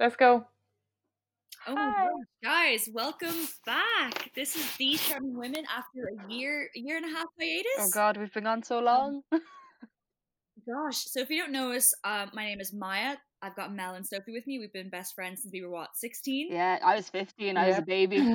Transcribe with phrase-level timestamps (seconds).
[0.00, 0.46] Let's go.
[1.66, 2.06] Oh my Hi.
[2.06, 4.32] gosh, guys, welcome back.
[4.34, 7.66] This is the Charming Women after a year, a year and a half hiatus.
[7.78, 9.20] Oh God, we've been on so long.
[10.66, 13.16] Gosh, so if you don't know us, um, my name is Maya.
[13.42, 14.58] I've got Mel and Sophie with me.
[14.58, 16.48] We've been best friends since we were what, sixteen?
[16.50, 17.58] yeah, I was 15.
[17.58, 18.18] I was a baby.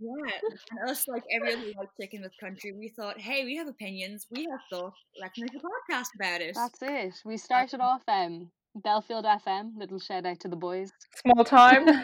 [0.00, 0.32] Yeah.
[0.72, 3.68] And us, like every other white chick in this country, we thought, hey, we have
[3.68, 4.96] opinions, we have thoughts.
[5.20, 6.56] Let's make a podcast about it.
[6.56, 7.14] That's it.
[7.24, 9.76] We started off um Belfield FM.
[9.76, 10.92] Little shout out to the boys.
[11.16, 11.86] Small time.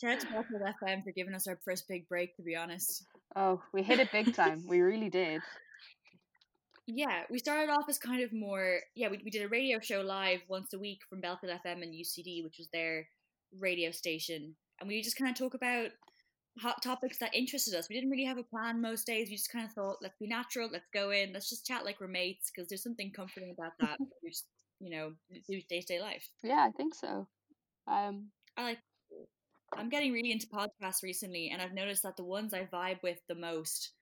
[0.00, 2.36] Shout out to Belfield FM for giving us our first big break.
[2.36, 3.04] To be honest.
[3.34, 4.64] oh, we hit it big time.
[4.66, 5.42] We really did.
[6.86, 8.78] Yeah, we started off as kind of more.
[8.94, 11.92] Yeah, we, we did a radio show live once a week from Belfield FM and
[11.92, 13.08] UCD, which was their
[13.58, 15.90] radio station, and we just kind of talk about
[16.60, 17.88] hot topics that interested us.
[17.88, 19.28] We didn't really have a plan most days.
[19.28, 22.00] We just kind of thought, let's be natural, let's go in, let's just chat like
[22.00, 23.98] we're mates, because there's something comforting about that.
[24.22, 24.46] we just,
[24.80, 25.12] you know,
[25.68, 26.28] day to day life.
[26.42, 27.26] Yeah, I think so.
[27.86, 28.78] Um, I like.
[29.76, 33.18] I'm getting really into podcasts recently, and I've noticed that the ones I vibe with
[33.28, 33.92] the most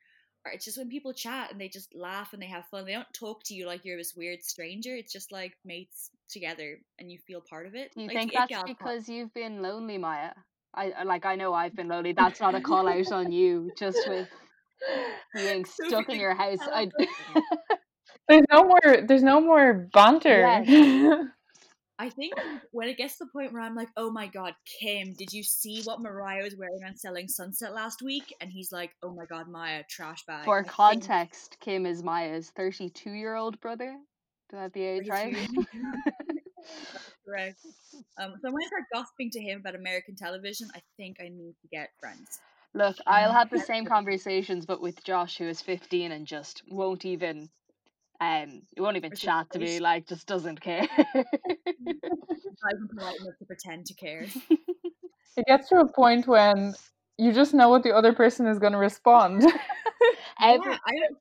[0.44, 2.84] are it's just when people chat and they just laugh and they have fun.
[2.86, 4.94] They don't talk to you like you're this weird stranger.
[4.94, 7.90] It's just like mates together, and you feel part of it.
[7.96, 10.32] you like think It that's because you've been lonely, Maya?
[10.74, 11.26] I I- like.
[11.26, 12.12] I know I've been lonely.
[12.12, 13.72] That's not a call out on you.
[13.76, 14.28] Just with
[15.34, 16.58] being stuck in your house.
[16.62, 16.88] I
[18.28, 18.96] There's no more.
[19.06, 20.62] There's no more banter.
[20.64, 21.26] Yes.
[21.98, 22.34] I think
[22.72, 25.42] when it gets to the point where I'm like, oh my god, Kim, did you
[25.42, 28.34] see what Mariah was wearing on Selling Sunset last week?
[28.42, 30.44] And he's like, oh my god, Maya, trash bag.
[30.44, 33.96] For I think- context, Kim is Maya's 32 year old brother.
[34.50, 35.34] Do I have the age right?
[35.34, 35.64] 32.
[37.24, 37.58] Correct.
[38.18, 41.54] Um, so when I start gossiping to him about American television, I think I need
[41.62, 42.40] to get friends.
[42.74, 47.04] Look, I'll have the same conversations, but with Josh, who is 15 and just won't
[47.06, 47.48] even,
[48.20, 50.88] um, he won't even chat to me, like, just doesn't care.
[50.98, 54.26] Not even polite enough to pretend to care.
[55.36, 56.74] it gets to a point when
[57.18, 59.42] you just know what the other person is going to respond.
[60.40, 61.16] Every, yeah, I don't.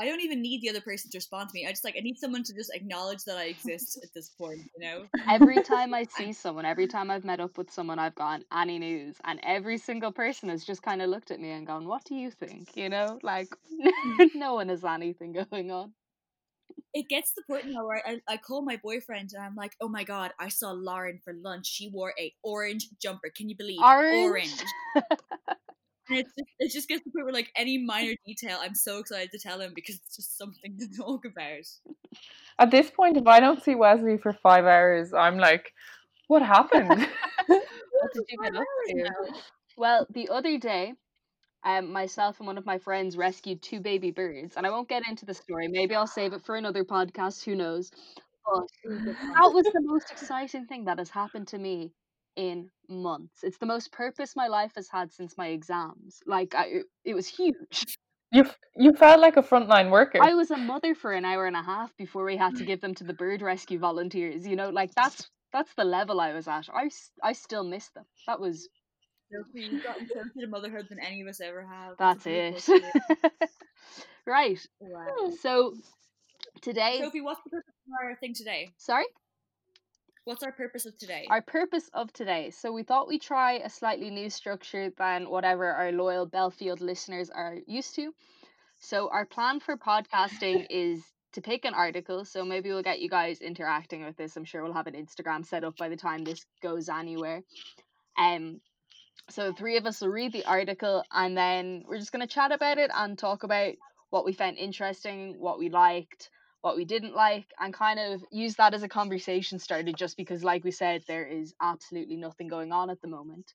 [0.00, 1.66] I don't even need the other person to respond to me.
[1.66, 4.60] I just like I need someone to just acknowledge that I exist at this point.
[4.78, 5.06] You know.
[5.28, 8.78] every time I see someone, every time I've met up with someone, I've gone, any
[8.78, 9.16] news?
[9.24, 12.14] And every single person has just kind of looked at me and gone, what do
[12.14, 12.76] you think?
[12.76, 14.26] You know, like, mm-hmm.
[14.38, 15.92] no one has anything going on.
[16.94, 19.72] it gets to the point now where I, I call my boyfriend and I'm like,
[19.82, 21.66] oh my god, I saw Lauren for lunch.
[21.66, 23.30] She wore a orange jumper.
[23.36, 24.64] Can you believe Orange?
[26.10, 28.74] And it's just, it just gets to the point where like any minor detail, I'm
[28.74, 31.64] so excited to tell him because it's just something to talk about.
[32.58, 35.72] At this point, if I don't see Wesley for five hours, I'm like,
[36.26, 37.08] what happened?
[37.48, 39.34] What did you get up to?
[39.76, 40.94] Well, the other day,
[41.64, 45.06] um, myself and one of my friends rescued two baby birds, and I won't get
[45.06, 45.68] into the story.
[45.68, 47.44] Maybe I'll save it for another podcast.
[47.44, 47.90] Who knows?
[48.46, 51.92] But that was the most exciting thing that has happened to me
[52.36, 53.42] in months.
[53.42, 56.20] It's the most purpose my life has had since my exams.
[56.26, 57.98] Like, I, it, was huge.
[58.32, 58.44] you
[58.76, 60.18] you felt like a frontline worker.
[60.22, 62.66] I was a mother for an hour and a half before we had to mm.
[62.66, 64.46] give them to the bird rescue volunteers.
[64.46, 66.68] You know, like that's that's the level I was at.
[66.72, 66.90] I
[67.22, 68.04] I still miss them.
[68.26, 68.68] That was
[69.54, 71.96] you've gotten closer to motherhood than any of us ever have.
[71.98, 72.68] that's it.
[74.26, 74.58] right.
[74.80, 75.30] Wow.
[75.40, 75.74] So
[76.62, 78.70] today, Sophie, what's the purpose of our thing today?
[78.76, 79.06] sorry,
[80.24, 81.26] What's our purpose of today?
[81.30, 82.50] our purpose of today.
[82.50, 87.30] So we thought we'd try a slightly new structure than whatever our loyal Belfield listeners
[87.30, 88.12] are used to.
[88.78, 92.24] So our plan for podcasting is to pick an article.
[92.24, 94.36] So maybe we'll get you guys interacting with this.
[94.36, 97.42] I'm sure we'll have an Instagram set up by the time this goes anywhere.
[98.18, 98.60] Um,
[99.30, 102.32] so the three of us will read the article and then we're just going to
[102.32, 103.74] chat about it and talk about
[104.10, 106.30] what we found interesting, what we liked,
[106.62, 110.44] what we didn't like, and kind of use that as a conversation starter just because,
[110.44, 113.52] like we said, there is absolutely nothing going on at the moment.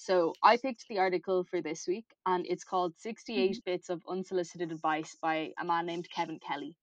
[0.00, 3.10] So I picked the article for this week and it's called mm-hmm.
[3.10, 6.74] 68 Bits of Unsolicited Advice by a man named Kevin Kelly.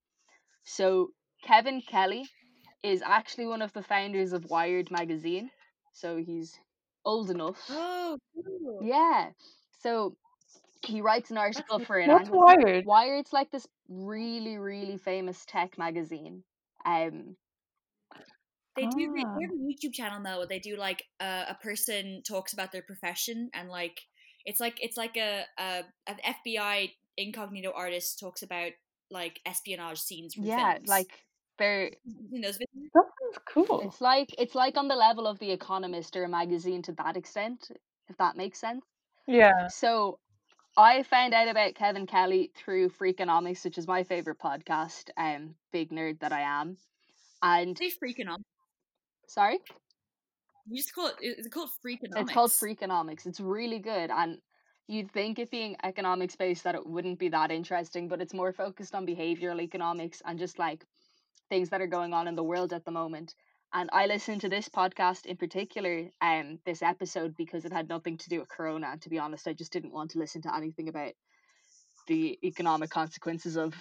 [0.66, 1.10] So
[1.44, 2.28] Kevin Kelly
[2.84, 5.50] is actually one of the founders of Wired magazine.
[5.94, 6.60] So he's
[7.06, 7.58] old enough.
[7.72, 8.82] oh, cool.
[8.84, 9.30] Yeah.
[9.80, 10.16] So
[10.86, 12.86] he writes an article That's for an What's angle- wired?
[12.86, 16.44] Wired's like this really, really famous tech magazine.
[16.86, 17.36] Um
[18.76, 19.12] They do.
[19.14, 19.34] They, Ah.
[19.42, 20.46] have a YouTube channel now.
[20.46, 24.00] They do like uh, a person talks about their profession and like
[24.46, 28.72] it's like it's like a, a an FBI incognito artist talks about
[29.10, 30.88] like espionage scenes from yeah, films.
[30.88, 31.12] like
[31.60, 32.92] in those videos.
[32.94, 33.82] That sounds cool.
[33.82, 37.18] it's like it's like on the level of the Economist or a magazine to that
[37.18, 37.72] extent,
[38.10, 38.86] if that makes sense.
[39.26, 39.68] Yeah.
[39.70, 40.20] So
[40.78, 45.10] I found out about Kevin Kelly through Freakonomics, which is my favorite podcast.
[45.18, 46.78] Um, big nerd that I am,
[47.42, 48.44] and They freaking on.
[49.28, 49.58] Sorry?
[50.68, 51.16] You just call it.
[51.22, 52.22] Is it called Freakonomics?
[52.22, 53.26] It's called Freakonomics.
[53.26, 54.38] It's really good, and
[54.88, 58.54] you'd think it being economics based that it wouldn't be that interesting, but it's more
[58.54, 60.86] focused on behavioral economics and just like
[61.50, 63.34] things that are going on in the world at the moment.
[63.74, 68.18] And I listened to this podcast in particular, um, this episode because it had nothing
[68.18, 68.88] to do with Corona.
[68.92, 71.14] And to be honest, I just didn't want to listen to anything about
[72.08, 73.76] the economic consequences of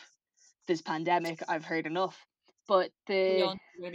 [0.67, 1.43] this pandemic.
[1.49, 2.27] I've heard enough.
[2.69, 3.57] But the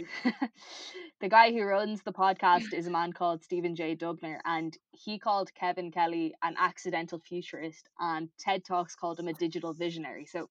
[1.20, 3.94] the guy who runs the podcast is a man called Stephen J.
[3.94, 9.34] Dubner, and he called Kevin Kelly an accidental futurist, and TED Talks called him a
[9.34, 10.24] digital visionary.
[10.24, 10.48] So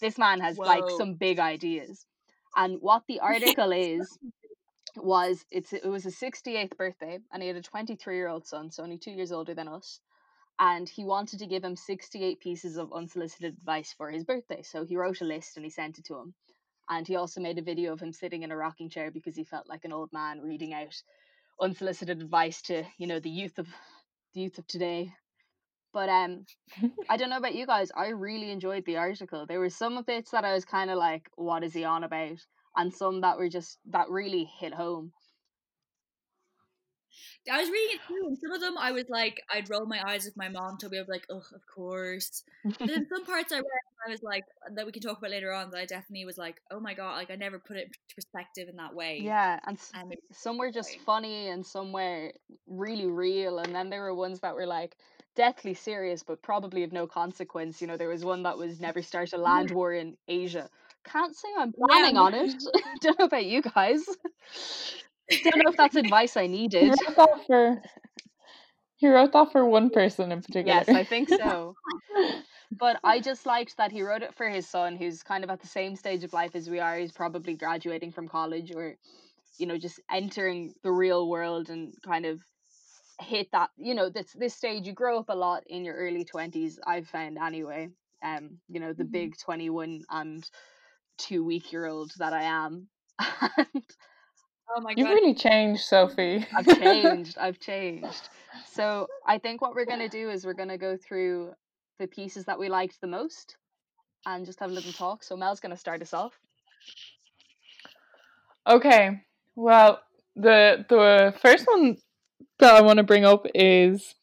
[0.00, 0.64] this man has Whoa.
[0.64, 2.04] like some big ideas.
[2.56, 4.18] And what the article is
[4.96, 8.70] was it's it was his 68th birthday and he had a 23 year old son,
[8.70, 10.00] so only two years older than us.
[10.58, 14.62] And he wanted to give him 68 pieces of unsolicited advice for his birthday.
[14.62, 16.34] So he wrote a list and he sent it to him.
[16.88, 19.44] And he also made a video of him sitting in a rocking chair because he
[19.44, 20.94] felt like an old man reading out
[21.60, 23.68] unsolicited advice to, you know, the youth of
[24.34, 25.12] the youth of today.
[25.92, 26.46] But um
[27.08, 29.46] I don't know about you guys, I really enjoyed the article.
[29.46, 32.38] There were some bits that I was kind of like, what is he on about?
[32.76, 35.12] And some that were just that really hit home.
[37.50, 40.02] I was reading it too, and some of them I was like, I'd roll my
[40.06, 42.42] eyes with my mom me, I'd be like, oh, of course.
[42.64, 43.66] But then some parts I read,
[44.06, 44.44] I was like,
[44.74, 47.16] that we can talk about later on, that I definitely was like, oh my god,
[47.16, 49.20] like I never put it into perspective in that way.
[49.22, 52.32] Yeah, and, and some were just funny, and some were
[52.66, 54.96] really real, and then there were ones that were like
[55.36, 57.80] deathly serious, but probably of no consequence.
[57.80, 60.70] You know, there was one that was never start a land war in Asia.
[61.04, 62.54] Can't say I'm planning on it.
[63.00, 64.04] Don't know about you guys.
[65.42, 66.82] Don't know if that's advice I needed.
[66.82, 67.82] He wrote that for,
[68.96, 70.82] he wrote that for one person in particular.
[70.86, 71.74] Yes, I think so.
[72.72, 75.60] but I just liked that he wrote it for his son, who's kind of at
[75.60, 76.96] the same stage of life as we are.
[76.96, 78.96] He's probably graduating from college or,
[79.58, 82.40] you know, just entering the real world and kind of
[83.20, 83.70] hit that.
[83.76, 86.78] You know, this this stage you grow up a lot in your early twenties.
[86.86, 87.88] I've found anyway.
[88.22, 89.12] Um, you know, the mm-hmm.
[89.12, 90.48] big twenty one and
[91.18, 92.88] two week year old that I am.
[93.20, 93.82] and
[94.76, 94.98] Oh my god.
[95.00, 96.46] You've really changed, Sophie.
[96.56, 97.36] I've changed.
[97.38, 98.28] I've changed.
[98.72, 101.52] So I think what we're gonna do is we're gonna go through
[101.98, 103.56] the pieces that we liked the most
[104.26, 105.22] and just have a little talk.
[105.22, 106.32] So Mel's gonna start us off.
[108.66, 109.22] Okay.
[109.54, 110.00] Well,
[110.36, 111.96] the the first one
[112.58, 114.14] that I want to bring up is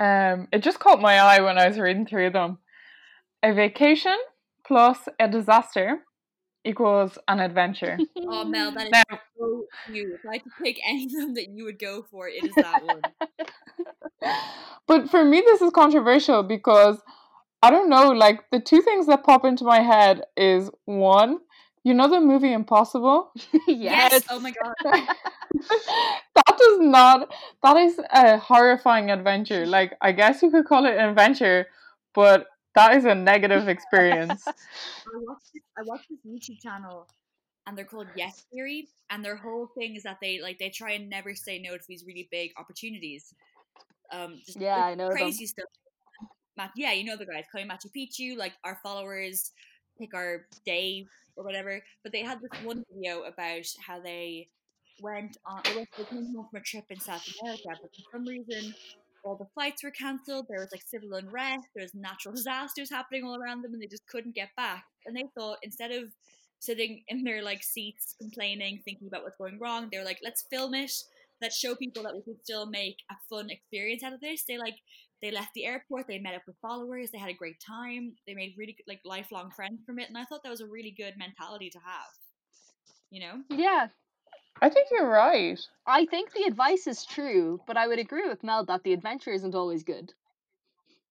[0.00, 2.58] um it just caught my eye when I was reading through them.
[3.42, 4.16] A vacation
[4.66, 6.00] plus a disaster
[6.64, 7.98] equals an adventure.
[8.28, 10.14] Oh, Mel, that is now, so cute.
[10.14, 12.82] If I could pick any of them that you would go for, it is that
[12.82, 13.02] one.
[14.88, 17.00] but for me, this is controversial because
[17.62, 18.10] I don't know.
[18.10, 21.38] Like the two things that pop into my head is one,
[21.84, 23.30] you know the movie Impossible?
[23.68, 24.10] yes.
[24.12, 24.22] yes.
[24.28, 24.74] Oh my god.
[26.34, 27.32] that does not.
[27.62, 29.66] That is a horrifying adventure.
[29.66, 31.66] Like I guess you could call it an adventure,
[32.12, 34.46] but that is a negative experience.
[34.46, 34.52] I
[35.14, 37.08] watched this, I watched this YouTube channel
[37.66, 40.92] and they're called Yes Theory, and their whole thing is that they like they try
[40.92, 43.34] and never say no to these really big opportunities.
[44.12, 45.48] Um, just yeah, I know crazy them.
[45.48, 45.68] stuff.
[46.56, 49.50] Matt, yeah, you know the guys, calling Machu Picchu, like our followers
[49.98, 51.06] pick our day
[51.36, 51.82] or whatever.
[52.02, 54.48] But they had this one video about how they
[55.00, 55.62] went on.
[55.64, 58.74] They came home from a trip in South America, but for some reason
[59.26, 60.46] all the flights were cancelled.
[60.48, 61.66] There was like civil unrest.
[61.74, 64.84] There was natural disasters happening all around them, and they just couldn't get back.
[65.04, 66.04] And they thought instead of
[66.60, 70.46] sitting in their like seats complaining, thinking about what's going wrong, they were like, let's
[70.48, 70.92] film it.
[71.42, 74.44] Let's show people that we can still make a fun experience out of this.
[74.44, 74.76] They like
[75.20, 76.06] they left the airport.
[76.06, 77.10] They met up with followers.
[77.10, 78.12] They had a great time.
[78.26, 80.94] They made really like lifelong friends from it, and I thought that was a really
[80.96, 82.12] good mentality to have.
[83.10, 83.42] You know?
[83.50, 83.88] Yeah,
[84.60, 85.60] I think you're right.
[85.86, 89.30] I think the advice is true, but I would agree with Mel that the adventure
[89.30, 90.14] isn't always good.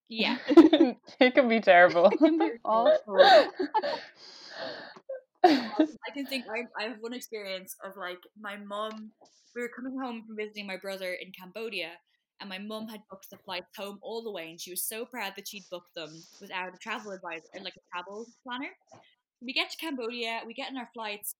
[0.09, 0.37] Yeah.
[0.49, 2.07] it can be terrible.
[2.07, 3.19] it can be awful.
[5.43, 9.11] I can think I, I have one experience of like my mum
[9.55, 11.91] we were coming home from visiting my brother in Cambodia
[12.41, 15.05] and my mum had booked the flights home all the way and she was so
[15.05, 16.09] proud that she'd booked them
[16.41, 18.71] without a travel advisor and like a travel planner.
[19.41, 21.35] We get to Cambodia, we get in our flights,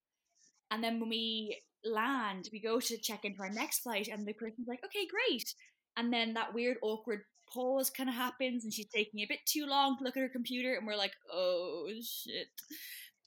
[0.72, 4.34] and then when we land, we go to check into our next flight, and the
[4.34, 5.54] person's like, okay, great.
[5.98, 9.65] And then that weird, awkward pause kind of happens, and she's taking a bit too
[9.65, 12.48] long to look at her computer, and we're like, oh shit.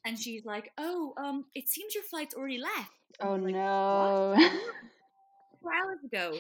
[0.05, 2.93] And she's like, oh, um, it seems your flight's already left.
[3.21, 4.35] oh like, no.
[5.63, 6.39] Four hours ago.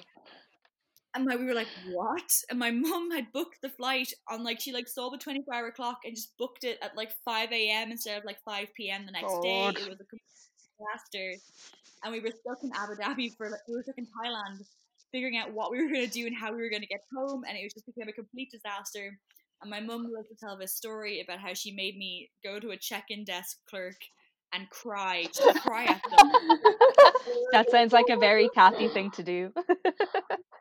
[1.14, 2.32] And my, we were like, what?
[2.50, 5.54] And my mum had booked the flight on like she like saw the twenty four
[5.54, 7.90] hour clock and just booked it at like five a.m.
[7.90, 9.06] instead of like five p.m.
[9.06, 9.42] the next God.
[9.42, 9.68] day.
[9.68, 10.04] It was a
[10.78, 11.34] disaster.
[12.04, 14.64] and we were stuck in Abu Dhabi for like, we were stuck in Thailand,
[15.12, 17.00] figuring out what we were going to do and how we were going to get
[17.14, 19.18] home, and it was just became a complete disaster.
[19.60, 22.70] And my mum loved to tell this story about how she made me go to
[22.70, 23.96] a check-in desk clerk
[24.52, 26.30] and cry, just cry at them.
[27.52, 29.52] that sounds like a very Kathy thing to do.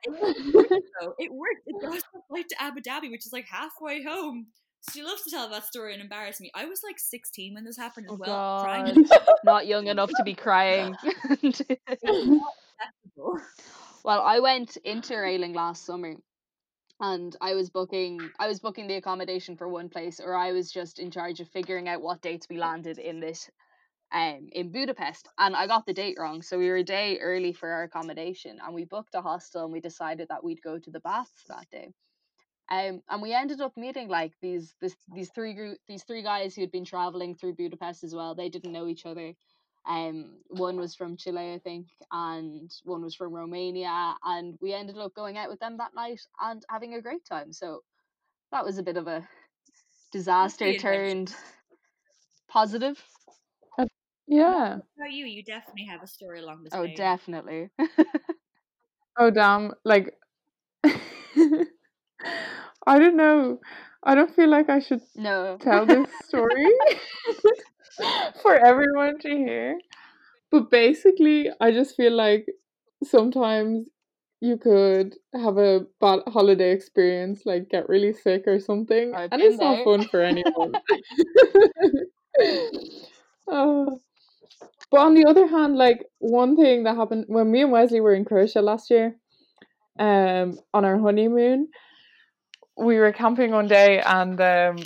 [0.04, 1.14] it worked, though.
[1.20, 1.62] It worked.
[1.68, 4.48] It got us a flight to Abu Dhabi, which is like halfway home.
[4.94, 6.50] She loves to tell that story and embarrass me.
[6.56, 8.62] I was like 16 when this happened as Oh well.
[8.64, 9.04] Crying.
[9.04, 10.96] God, not young enough to be crying.
[14.04, 16.16] well, I went interrailing last summer,
[17.00, 18.30] and I was booking.
[18.40, 21.50] I was booking the accommodation for one place, or I was just in charge of
[21.50, 23.50] figuring out what dates we landed in this,
[24.14, 25.28] um, in Budapest.
[25.38, 28.60] And I got the date wrong, so we were a day early for our accommodation,
[28.64, 31.70] and we booked a hostel, and we decided that we'd go to the baths that
[31.72, 31.94] day.
[32.70, 36.54] Um, and we ended up meeting like these this these three group these three guys
[36.56, 38.36] who had been traveling through Budapest as well.
[38.36, 39.34] They didn't know each other.
[39.88, 44.98] Um, one was from Chile, I think, and one was from Romania, and we ended
[44.98, 47.54] up going out with them that night and having a great time.
[47.54, 47.84] So
[48.52, 49.28] that was a bit of a
[50.12, 51.34] disaster turned
[52.50, 53.02] positive.
[54.28, 54.78] yeah.
[54.96, 55.26] What about you?
[55.26, 56.96] You definitely have a story along this Oh, vein.
[56.96, 57.70] definitely.
[59.20, 59.72] Oh damn!
[59.84, 60.14] Like,
[62.88, 63.60] I don't know.
[64.04, 65.58] I don't feel like I should no.
[65.60, 66.66] tell this story
[68.42, 69.78] for everyone to hear.
[70.50, 72.46] But basically, I just feel like
[73.04, 73.88] sometimes
[74.40, 79.42] you could have a bad holiday experience, like get really sick or something, I've and
[79.42, 80.74] it's not fun for anyone.
[83.50, 84.00] Oh.
[84.92, 88.14] But on the other hand, like one thing that happened when me and Wesley were
[88.14, 89.16] in Croatia last year,
[90.00, 91.70] um, on our honeymoon,
[92.78, 94.78] we were camping one day and um,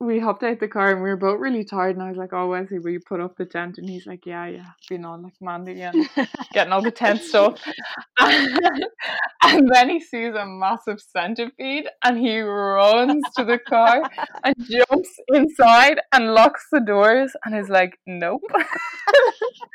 [0.00, 1.96] we hopped out the car and we were both really tired.
[1.96, 4.24] And I was like, "Oh, Wesley, will you put up the tent?" And he's like,
[4.26, 6.08] "Yeah, yeah." Being all like Mandy and
[6.52, 7.60] getting all the tent stuff.
[8.20, 14.02] and then he sees a massive centipede and he runs to the car
[14.44, 18.42] and jumps inside and locks the doors and is like, "Nope."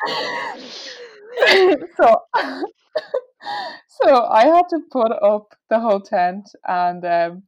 [1.97, 2.21] so
[3.87, 7.43] so I had to put up the whole tent and um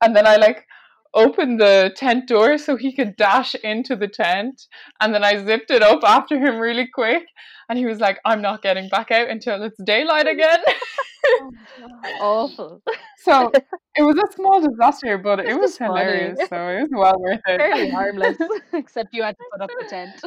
[0.00, 0.66] and then I like
[1.14, 4.66] opened the tent door so he could dash into the tent
[5.00, 7.24] and then I zipped it up after him really quick
[7.68, 10.58] and he was like I'm not getting back out until it's daylight again
[12.20, 12.82] Awful.
[13.18, 13.50] so
[13.96, 15.88] it was a small disaster but it was funny.
[15.88, 17.58] hilarious so it was well worth it.
[17.58, 18.36] Fairly harmless,
[18.72, 20.22] except you had to put up the tent.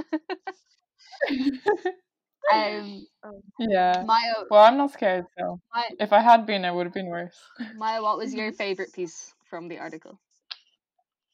[2.54, 6.86] Um, yeah Maya, well I'm not scared so Maya, if I had been it would
[6.86, 7.36] have been worse
[7.76, 10.20] Maya, what was your favorite piece from the article?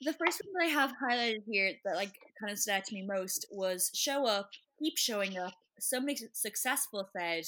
[0.02, 2.94] The first one that I have highlighted here that like kind of stood out to
[2.94, 5.54] me most was show up, keep showing up.
[5.80, 7.46] Somebody su- successful said,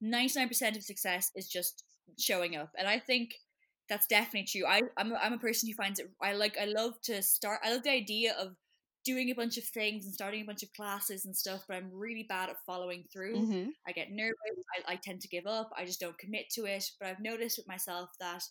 [0.00, 1.84] ninety nine percent of success is just
[2.18, 3.34] showing up, and I think
[3.88, 4.66] that's definitely true.
[4.66, 6.10] I I'm a, I'm a person who finds it.
[6.22, 7.60] I like I love to start.
[7.64, 8.54] I love the idea of
[9.04, 11.90] doing a bunch of things and starting a bunch of classes and stuff, but I'm
[11.92, 13.36] really bad at following through.
[13.36, 13.68] Mm-hmm.
[13.86, 14.36] I get nervous.
[14.86, 15.70] I, I tend to give up.
[15.76, 16.84] I just don't commit to it.
[17.00, 18.42] But I've noticed with myself that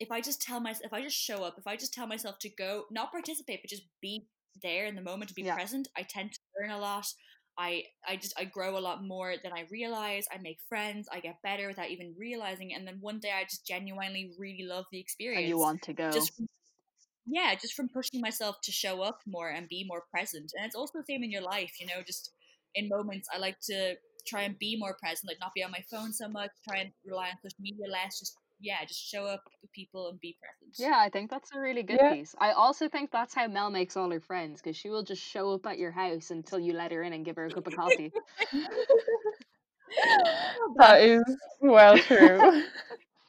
[0.00, 2.38] if I just tell myself, if I just show up, if I just tell myself
[2.40, 4.26] to go, not participate, but just be
[4.62, 5.54] there in the moment, to be Yeah.
[5.54, 7.06] present, I tend to learn a lot.
[7.56, 10.26] I, I just I grow a lot more than I realize.
[10.32, 11.08] I make friends.
[11.12, 12.70] I get better without even realizing.
[12.70, 12.74] It.
[12.74, 15.40] And then one day I just genuinely really love the experience.
[15.40, 16.10] And you want to go.
[16.12, 16.40] just
[17.30, 20.52] yeah, just from pushing myself to show up more and be more present.
[20.56, 22.32] And it's also the same in your life, you know, just
[22.74, 23.94] in moments I like to
[24.26, 26.90] try and be more present, like not be on my phone so much, try and
[27.06, 30.74] rely on social media less, just yeah, just show up with people and be present.
[30.78, 32.14] Yeah, I think that's a really good Yeah.
[32.14, 32.34] piece.
[32.38, 35.52] I also think that's how Mel makes all her friends because she will just show
[35.52, 37.74] up at your house until you let her in and give her a cup of
[37.74, 38.12] coffee.
[40.76, 41.22] that is
[41.60, 42.62] well true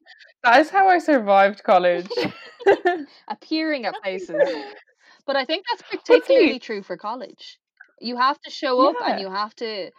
[0.44, 2.10] that is how I survived college
[3.28, 4.50] Appearing at places.
[5.26, 7.60] But I think that's particularly true for college.
[8.02, 9.92] You have to show up and you have to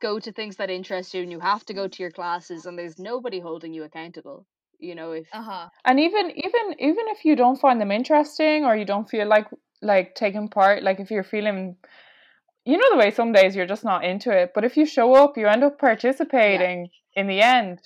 [0.00, 2.78] go to things that interest you and you have to go to your classes and
[2.78, 4.46] there's nobody holding you accountable.
[4.78, 5.68] You know, if Uh huh.
[5.84, 9.48] and even even even if you don't find them interesting or you don't feel like
[9.80, 11.76] like taking part like if you're feeling
[12.64, 15.14] you know the way some days you're just not into it but if you show
[15.14, 17.80] up you end up participating in the end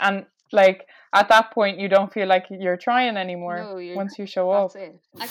[0.00, 0.86] and like
[1.20, 4.72] at that point you don't feel like you're trying anymore No, once you show up
[4.72, 5.00] that's it.
[5.20, 5.26] I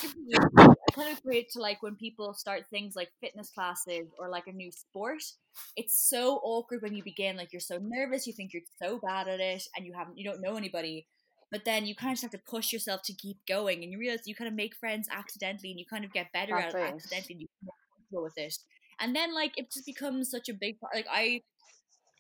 [0.94, 4.52] kind of equate to like when people start things like fitness classes or like a
[4.54, 5.22] new sport.
[5.76, 7.38] It's so awkward when you begin.
[7.38, 10.26] Like you're so nervous, you think you're so bad at it, and you haven't, you
[10.30, 11.08] don't know anybody.
[11.52, 13.98] But then you kind of just have to push yourself to keep going, and you
[14.00, 16.82] realize you kind of make friends accidentally, and you kind of get better That's at
[16.82, 16.94] it it.
[16.96, 17.48] accidentally, and you
[17.98, 18.56] comfortable with it.
[19.00, 20.96] and then like it just becomes such a big part.
[20.96, 21.42] Like I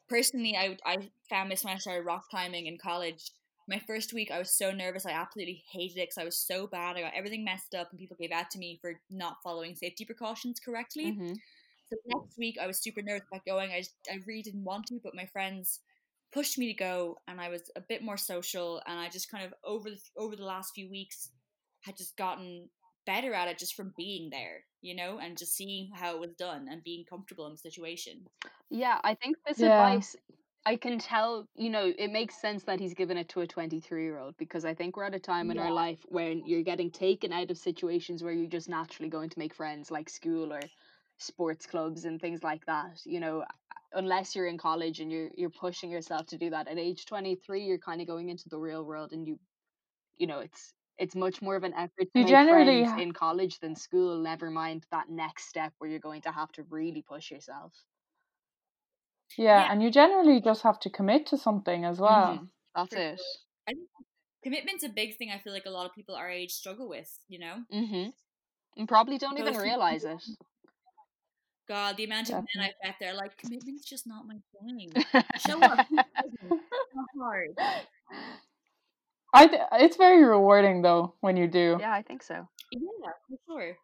[0.10, 3.31] personally, I I found this when I started rock climbing in college.
[3.67, 5.05] My first week, I was so nervous.
[5.05, 6.98] I absolutely hated it because I was so bad.
[6.98, 10.05] I got everything messed up, and people gave out to me for not following safety
[10.05, 11.17] precautions correctly.
[11.17, 11.36] hmm
[11.89, 13.72] So next week, I was super nervous about going.
[13.72, 15.81] I just, I really didn't want to, but my friends
[16.31, 18.81] pushed me to go, and I was a bit more social.
[18.88, 21.31] And I just kind of over the over the last few weeks
[21.81, 22.69] had just gotten
[23.05, 26.34] better at it just from being there, you know, and just seeing how it was
[26.38, 28.27] done and being comfortable in the situation.
[28.69, 29.63] Yeah, I think this Yeah.
[29.63, 30.15] advice,
[30.65, 34.03] I can tell, you know, it makes sense that he's given it to a 23
[34.03, 35.60] year old because I think we're at a time in Yeah.
[35.60, 39.39] our life when you're getting taken out of situations where you're just naturally going to
[39.39, 40.72] make friends, like school or
[41.17, 43.00] sports clubs and things like that.
[43.05, 43.45] You know,
[43.93, 47.63] unless you're in college and you're you're pushing yourself to do that at age 23,
[47.65, 49.39] you're kind of going into the real world and you,
[50.17, 53.60] you know, it's it's much more of an effort to You generally ha- in college
[53.60, 54.19] than school.
[54.22, 57.74] Never mind that next step where you're going to have to really push yourself.
[59.38, 59.72] Yeah, Yeah.
[59.72, 62.38] and you generally just have to commit to something as well.
[62.38, 63.22] Mhm, That's For it.
[63.67, 63.89] I think
[64.44, 65.32] commitment's a big thing.
[65.32, 67.10] I feel like a lot of people our age struggle with.
[67.27, 68.10] You know, Mm-hmm.
[68.77, 70.22] And probably don't even Those people- realize it.
[71.67, 72.75] God, the amount of men Definitely.
[72.84, 74.91] I bet they're like commitment's just not my thing.
[75.48, 75.88] Show up.
[75.89, 77.50] It's not hard.
[79.34, 81.77] I th- it's very rewarding though when you do.
[81.79, 82.48] yeah, I think so.
[82.72, 83.77] Yeah, for sure.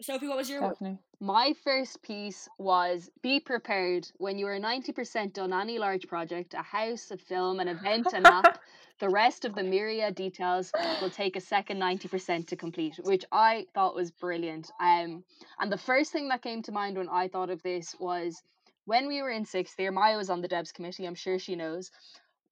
[0.00, 0.60] Sophie, what was your?
[0.60, 0.98] Definitely.
[1.20, 6.62] My first piece was be prepared when you are 90% done any large project, a
[6.62, 8.60] house, a film, an event, an app.
[8.98, 10.72] The rest of the myriad details
[11.02, 14.70] will take a second 90% to complete, which I thought was brilliant.
[14.80, 15.22] Um,
[15.60, 18.42] and the first thing that came to mind when I thought of this was
[18.86, 21.56] when we were in sixth year, Maya was on the Debs committee, I'm sure she
[21.56, 21.90] knows.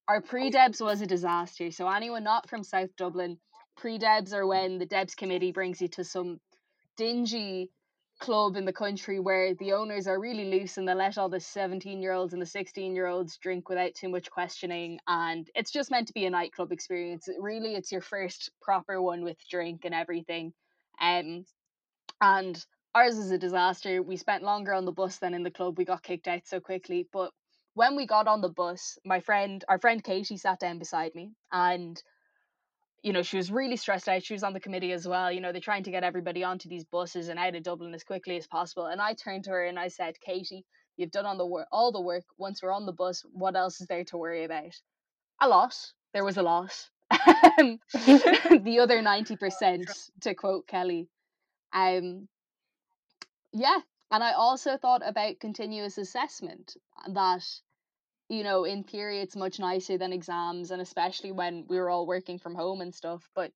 [0.07, 1.71] Our pre Debs was a disaster.
[1.71, 3.39] So, anyone not from South Dublin,
[3.75, 6.41] pre Debs are when the Debs committee brings you to some
[6.97, 7.71] dingy
[8.21, 11.41] club in the country where the owners are really loose and they let all the
[11.41, 14.99] 17 year olds and the 16 year olds drink without too much questioning.
[15.07, 17.29] And it's just meant to be a nightclub experience.
[17.39, 20.53] Really it's your first proper one with drink and everything.
[21.01, 21.45] Um
[22.21, 24.03] and ours was a disaster.
[24.03, 25.77] We spent longer on the bus than in the club.
[25.77, 27.09] We got kicked out so quickly.
[27.13, 27.33] But
[27.75, 31.33] when we got on the bus my friend our friend Katie sat down beside me
[31.53, 32.01] and
[33.05, 34.25] you know, she was really stressed out.
[34.25, 35.31] She was on the committee as well.
[35.31, 38.03] You know, they're trying to get everybody onto these buses and out of Dublin as
[38.03, 38.87] quickly as possible.
[38.87, 40.65] And I turned to her and I said, Katie,
[40.97, 42.25] you've done on the work all the work.
[42.39, 44.75] Once we're on the bus, what else is there to worry about?
[45.43, 45.77] A lot.
[46.15, 46.73] There was a lot.
[47.59, 49.91] The other ninety percent,
[50.23, 51.09] to quote Kelly.
[51.75, 52.27] Um,
[53.53, 56.75] yeah, and I also thought about continuous assessment
[57.13, 57.45] that
[58.29, 62.07] you know, in theory, it's much nicer than exams, and especially when we were all
[62.07, 63.29] working from home and stuff.
[63.35, 63.53] But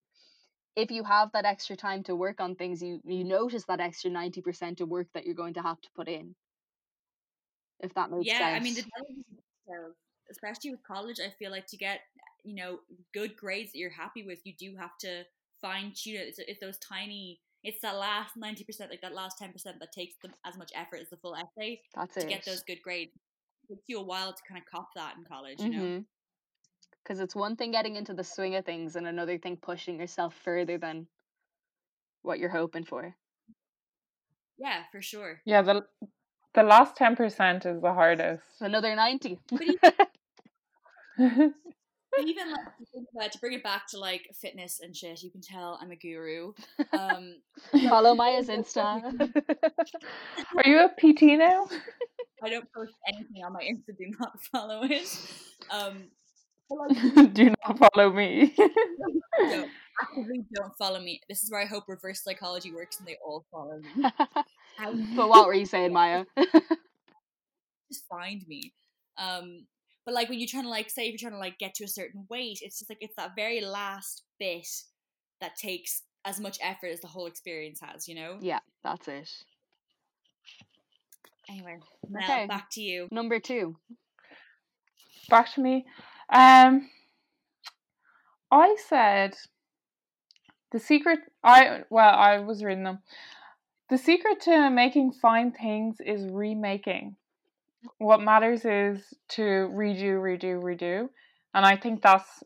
[0.76, 4.11] if you have that extra time to work on things, you you notice that extra
[4.11, 6.35] ninety percent of work that you're going to have to put in.
[7.81, 8.57] If that makes Yeah, sense.
[8.57, 8.85] I mean the
[10.31, 12.00] especially with college, I feel like to get
[12.44, 12.81] you know
[13.14, 15.24] good grades that you're happy with, you do have to
[15.61, 16.28] fine tune it.
[16.28, 17.40] It's, it's those tiny.
[17.64, 20.70] It's that last ninety percent, like that last ten percent, that takes them as much
[20.74, 22.28] effort as the full essay that's to it.
[22.28, 23.12] get those good grades.
[23.68, 25.78] It takes you a while to kind of cop that in college, you know.
[25.78, 26.02] Mm-hmm.
[27.02, 30.35] Because it's one thing getting into the swing of things, and another thing pushing yourself
[30.44, 31.07] further than
[32.22, 33.14] what you're hoping for.
[34.59, 35.40] Yeah, for sure.
[35.44, 35.85] Yeah, the
[36.54, 38.44] the last ten percent is the hardest.
[38.61, 39.38] Another ninety.
[42.18, 42.50] Even
[43.14, 45.90] like to, to bring it back to like fitness and shit, you can tell I'm
[45.90, 46.52] a guru.
[46.92, 47.37] Um,
[47.88, 49.02] Follow Maya's Insta.
[50.57, 51.68] Are you a PT now?
[52.42, 53.96] I don't post anything on my Insta.
[53.96, 55.09] Do not follow it.
[55.70, 56.05] Um,
[56.70, 58.55] like, Do not follow me.
[59.38, 59.70] don't,
[60.03, 61.20] actively don't follow me.
[61.29, 64.11] This is where I hope reverse psychology works and they all follow me.
[65.16, 66.24] But what were you saying, Maya?
[67.90, 68.72] just find me.
[69.16, 69.66] Um,
[70.05, 71.85] but like when you're trying to like say if you're trying to like get to
[71.85, 74.66] a certain weight, it's just like it's that very last bit
[75.40, 78.09] that takes as much effort as the whole experience has.
[78.09, 78.38] You know.
[78.40, 79.31] yeah, that's it.
[81.48, 82.46] Anyway, Mel, Okay.
[82.46, 83.08] back to you.
[83.11, 83.76] Number two.
[85.28, 85.87] Back to me.
[86.30, 86.90] Um,
[88.50, 89.37] I said
[90.72, 91.20] the secret.
[91.42, 93.02] I well, I was reading them.
[93.90, 97.16] The secret to making fine things is remaking.
[97.98, 101.08] What matters is to redo, redo, redo,
[101.54, 102.42] and I think that's.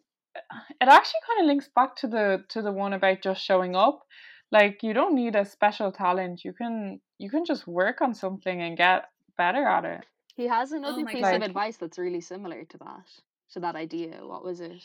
[0.80, 4.06] It actually kind of links back to the to the one about just showing up.
[4.52, 6.44] Like you don't need a special talent.
[6.44, 10.04] You can you can just work on something and get better at it.
[10.36, 11.36] He has another oh my piece God.
[11.36, 13.06] of advice that's really similar to that,
[13.52, 14.18] to that idea.
[14.22, 14.82] What was it?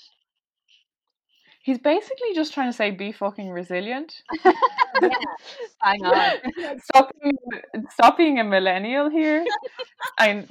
[1.68, 4.24] he's basically just trying to say be fucking resilient.
[5.82, 6.80] Hang on.
[6.82, 7.38] Stop being,
[7.92, 9.46] stop being a millennial here.
[10.20, 10.50] And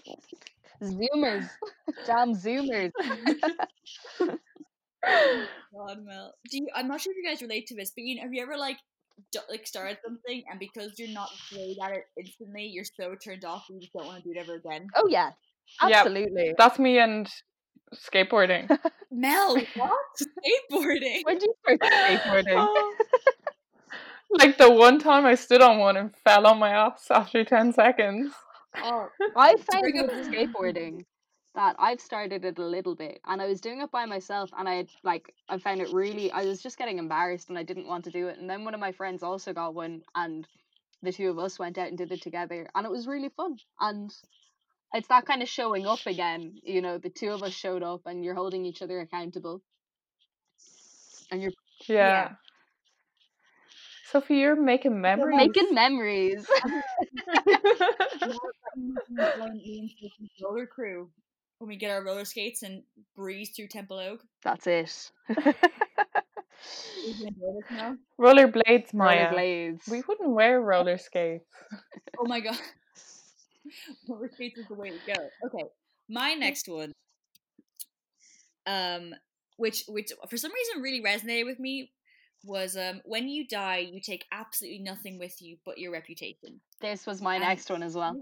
[0.82, 1.48] Zoomers.
[2.06, 2.92] Damn Zoomers.
[5.02, 6.34] God, Mel.
[6.50, 6.68] Do you?
[6.74, 8.56] I'm not sure if you guys relate to this, but you know, have you ever
[8.56, 8.82] like do,
[9.50, 13.64] like started something and because you're not great at it instantly, you're so turned off
[13.70, 14.86] you just don't want to do it ever again?
[14.94, 15.30] Oh yeah.
[15.82, 15.96] Yep.
[15.96, 16.54] Absolutely.
[16.56, 17.28] that's me and
[17.94, 18.68] skateboarding.
[19.10, 19.92] Mel, what?
[20.20, 21.24] Skateboarding.
[21.24, 22.54] When did you start skateboarding?
[22.56, 22.94] Oh.
[24.30, 27.72] like the one time I stood on one and fell on my ass after 10
[27.72, 28.32] seconds.
[28.76, 31.04] Oh, I found bring up with the- skateboarding
[31.56, 34.68] that I've started it a little bit and I was doing it by myself and
[34.68, 37.88] I had like I found it really I was just getting embarrassed and I didn't
[37.88, 40.48] want to do it and then one of my friends also got one and
[41.02, 43.58] the two of us went out and did it together and it was really fun
[43.80, 44.14] and
[44.94, 48.02] it's that kind of showing up again you know the two of us showed up
[48.06, 49.62] and you're holding each other accountable
[51.30, 51.52] and you're
[51.88, 52.10] Yeah.
[52.10, 52.28] Yeah.
[54.10, 55.36] Sophie, you're making memories.
[55.36, 56.46] making memories
[60.42, 61.10] roller crew
[61.58, 62.82] when we get our roller skates and
[63.14, 64.20] breeze through Templeogue.
[64.42, 65.54] that's it roller
[67.06, 67.96] blades, enjoy this now.
[68.20, 69.30] Rollerblades, Maya.
[69.32, 71.44] rollerblades We wouldn't wear roller skates.
[72.18, 72.56] Oh my god.
[74.08, 75.14] Roller skates is the way to go.
[75.46, 75.64] Okay.
[76.08, 76.92] My next one.
[78.66, 79.14] Um
[79.56, 81.90] which which for some reason really resonated with me
[82.44, 86.60] was um when you die you take absolutely nothing with you but your reputation.
[86.80, 88.16] this was my And- next one as well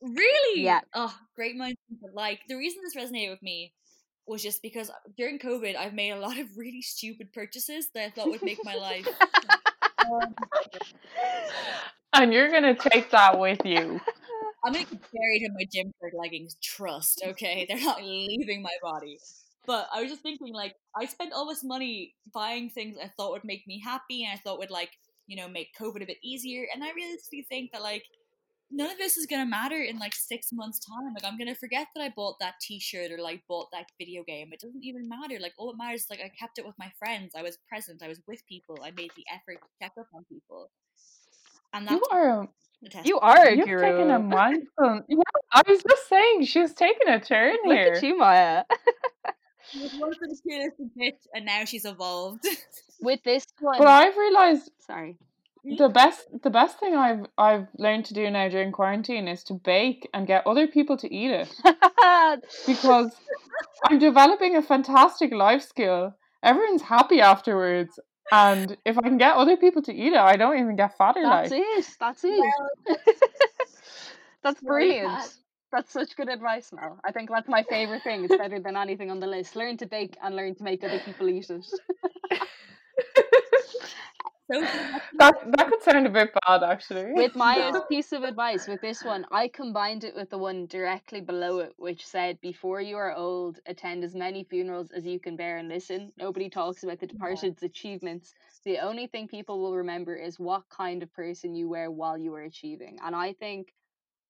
[0.00, 0.62] Really?
[0.62, 0.80] Yeah.
[0.94, 2.40] Oh, great minds think alike.
[2.48, 3.72] The reason this resonated with me
[4.26, 8.04] was just because uh, during COVID I've made a lot of really stupid purchases that
[8.04, 9.08] I thought would make my life
[12.12, 14.00] And you're going to take that with you.
[14.64, 16.56] I'm gonna get buried in my gym shirt leggings.
[16.62, 17.64] Trust, okay?
[17.68, 19.18] They're not leaving my body.
[19.66, 23.32] But I was just thinking, like, I spent all this money buying things I thought
[23.32, 24.90] would make me happy, and I thought would like,
[25.26, 26.66] you know, make COVID a bit easier.
[26.74, 28.04] And I realistically think that like
[28.70, 31.14] none of this is gonna matter in like six months' time.
[31.14, 34.50] Like, I'm gonna forget that I bought that T-shirt or like bought that video game.
[34.52, 35.38] It doesn't even matter.
[35.40, 37.32] Like, all that matters is like I kept it with my friends.
[37.36, 38.02] I was present.
[38.02, 38.78] I was with people.
[38.82, 40.70] I made the effort to check up on people.
[41.72, 42.48] And that's You are
[42.82, 44.68] the you are a you've guru taken a mindful.
[44.78, 45.18] Um, yeah,
[45.52, 47.92] I was just saying she's taking a turn look here.
[47.94, 48.64] at you maya
[49.70, 52.46] She was once a materialistic bitch, and now she's evolved.
[53.02, 55.18] with this one But I've realized sorry
[55.64, 59.54] the best the best thing I've I've learned to do now during quarantine is to
[59.54, 61.54] bake and get other people to eat it
[62.66, 63.14] because
[63.84, 66.14] I'm developing a fantastic life skill.
[66.42, 67.98] Everyone's happy afterwards,
[68.30, 71.22] and if I can get other people to eat it, I don't even get fatter.
[71.22, 72.54] that's like it that's it
[74.42, 75.28] that's brilliant bad.
[75.72, 76.98] that's such good advice Mel.
[77.04, 79.86] I think that's my favorite thing it's better than anything on the list learn to
[79.86, 81.66] bake and learn to make other people eat it
[84.50, 84.66] So
[85.18, 87.14] that that could sound a bit bad actually.
[87.14, 87.86] with Maya's No.
[87.88, 91.72] piece of advice with this one, I combined it with the one directly below it,
[91.76, 95.68] which said, "Before you are old, attend as many funerals as you can bear and
[95.68, 96.12] listen.
[96.16, 98.34] Nobody talks about the departed's achievements.
[98.64, 102.30] The only thing people will remember is what kind of person you were while you
[102.30, 103.74] were achieving." And I think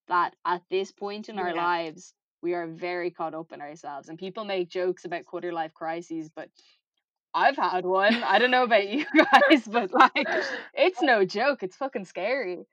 [0.07, 1.55] that at this point in our Yeah.
[1.55, 5.73] lives, we are very caught up in ourselves, and people make jokes about quarter life
[5.73, 6.49] crises, but
[7.33, 8.23] I've had one.
[8.23, 9.05] I don't know about you
[9.49, 10.27] guys, but like,
[10.73, 11.63] it's no joke.
[11.63, 12.65] It's fucking scary.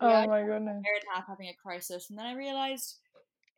[0.00, 0.82] oh Yeah, my goodness.
[0.84, 2.98] year and a half having a crisis, and then I realized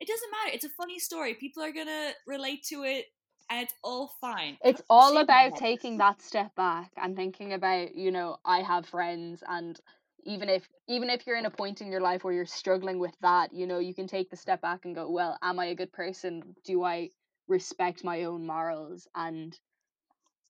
[0.00, 0.54] it doesn't matter.
[0.54, 1.34] It's a funny story.
[1.34, 3.06] People are gonna relate to it,
[3.50, 4.58] and it's all fine.
[4.64, 9.42] It's all about taking that step back and thinking about, you know, I have friends
[9.48, 9.78] and
[10.24, 13.14] even if even if you're in a point in your life where you're struggling with
[13.22, 15.74] that, you know, you can take the step back and go, well, am I a
[15.74, 16.54] good person?
[16.64, 17.10] Do I
[17.48, 19.08] respect my own morals?
[19.14, 19.58] And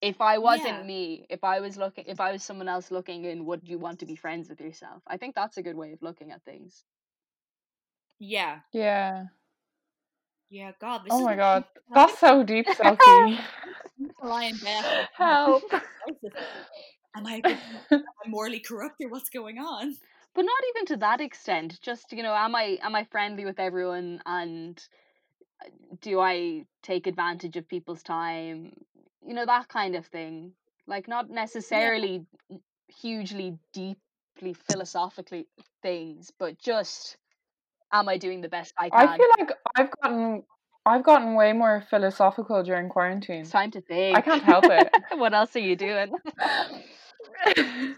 [0.02, 0.82] if I wasn't Yeah.
[0.84, 4.00] me, if I was looking if I was someone else looking in, would you want
[4.00, 5.02] to be friends with yourself?
[5.06, 6.84] I think that's a good way of looking at things.
[8.20, 9.24] Yeah, Yeah.
[10.50, 10.72] yeah.
[10.80, 11.64] God, this Oh is my the- god.
[11.94, 13.40] That's so deep, Sophie.
[14.20, 14.58] to lie in.
[15.16, 15.64] Help.
[17.16, 17.58] Am I, a good-
[17.92, 19.96] am I morally corrupt or what's going on?
[20.34, 23.60] but not even to that extent just you know am i am i friendly with
[23.60, 24.82] everyone and
[26.00, 28.72] do i take advantage of people's time?
[29.26, 30.52] You know that kind of thing.
[30.86, 32.26] Like not necessarily
[32.88, 35.46] hugely deeply philosophically
[35.82, 37.16] things but just
[37.92, 39.08] am i doing the best i can?
[39.08, 40.42] I feel like I've gotten
[40.84, 43.42] I've gotten way more philosophical during quarantine.
[43.42, 44.16] it's time to think.
[44.16, 44.90] I can't help it.
[45.16, 46.12] what else are you doing?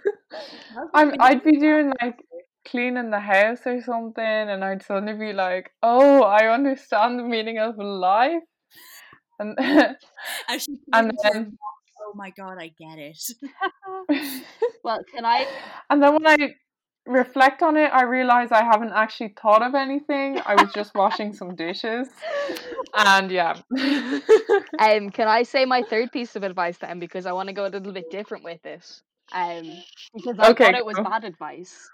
[0.95, 2.23] I'm, I'd be doing like
[2.65, 7.59] cleaning the house or something, and I'd suddenly be like, "Oh, I understand the meaning
[7.59, 8.43] of life,"
[9.39, 9.57] and
[10.49, 13.23] As she and turns to her then mom, oh my god, I get it.
[14.85, 15.47] well, can I?
[15.91, 16.55] and then when I
[17.07, 20.41] reflect on it, I realize I haven't actually thought of anything.
[20.47, 22.09] I was just washing some dishes,
[22.95, 23.61] and yeah.
[24.79, 26.99] Um, can I say my third piece of advice then?
[26.99, 29.03] Because I want to go a little bit different with this.
[29.33, 29.71] Um,
[30.15, 31.05] because I Okay, thought it was go.
[31.05, 31.91] bad advice.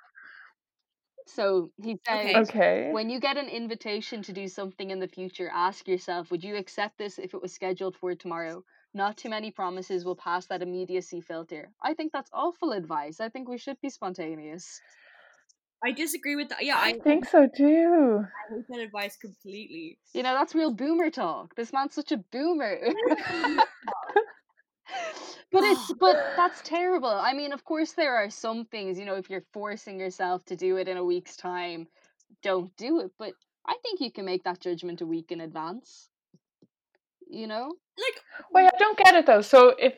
[1.35, 2.37] So he said, Okay.
[2.37, 2.93] okay.
[2.93, 6.57] when you get an invitation to do something in the future, ask yourself, would you
[6.57, 8.65] accept this if it was scheduled for tomorrow?
[8.95, 11.71] Not too many promises will pass that immediacy filter.
[11.81, 13.21] I think that's awful advice.
[13.21, 14.81] I think we should be spontaneous.
[15.85, 16.65] I disagree with that.
[16.65, 18.27] Yeah, I, I think so too.
[18.27, 19.99] I hate that advice completely.
[20.13, 21.55] You know, that's real boomer talk.
[21.55, 22.79] This man's such a boomer.
[25.53, 27.09] but it's but that's terrible.
[27.09, 30.57] I mean, of course there are some things, you know, if you're forcing yourself to
[30.57, 31.87] do it in a week's time,
[32.43, 33.11] don't do it.
[33.19, 33.33] But
[33.67, 36.09] I think you can make that judgment a week in advance.
[37.29, 37.67] You know?
[37.67, 39.43] Like, Wait, I don't get it though.
[39.43, 39.95] So if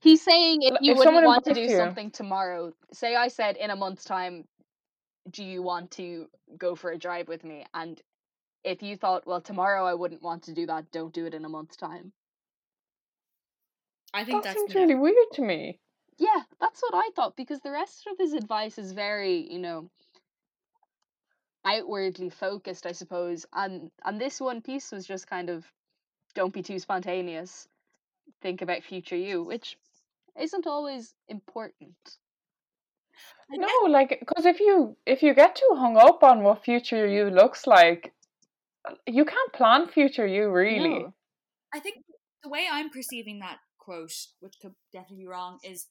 [0.00, 3.56] He's saying if you if wouldn't want to do you- something tomorrow, say I said
[3.56, 4.44] in a month's time,
[5.30, 6.26] do you want to
[6.56, 7.66] go for a drive with me?
[7.74, 8.00] And
[8.64, 11.44] if you thought, well, tomorrow I wouldn't want to do that, don't do it in
[11.44, 12.12] a month's time.
[14.12, 14.80] I think that that's seems no.
[14.80, 15.78] really weird to me.
[16.18, 19.90] Yeah, that's what I thought because the rest of his advice is very, you know,
[21.64, 23.46] outwardly focused, I suppose.
[23.52, 25.64] And and this one piece was just kind of
[26.34, 27.68] don't be too spontaneous.
[28.42, 29.76] Think about future you, which
[30.38, 31.96] isn't always important.
[33.52, 37.06] I No, like because if you if you get too hung up on what future
[37.06, 38.12] you looks like,
[39.06, 41.00] you can't plan future you really.
[41.00, 41.14] No.
[41.72, 42.04] I think
[42.42, 45.86] the way I'm perceiving that quote, which could definitely be wrong, is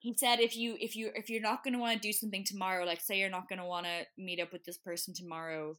[0.00, 2.44] he said if you if you if you're not going to want to do something
[2.44, 5.76] tomorrow, like say you're not going to want to meet up with this person tomorrow,